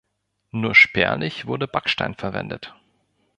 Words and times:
Nur 0.49 0.73
spärlich 0.73 1.45
wurde 1.45 1.67
Backstein 1.67 2.15
verwendet. 2.15 2.73